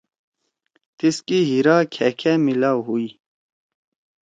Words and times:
تیِسکے 0.97 1.39
ہیرا 1.49 1.77
کھأکأ 1.93 2.33
مِلاؤ 2.45 2.79
ہُوئی؟ 2.85 3.07